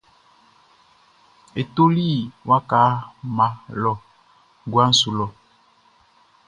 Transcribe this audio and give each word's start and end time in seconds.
E 1.59 1.61
toli 1.75 2.09
waka 2.49 2.81
mma 3.27 3.47
lɔ 3.81 3.91
guaʼn 4.71 4.91
su 4.99 5.09
lɔ. 5.17 5.25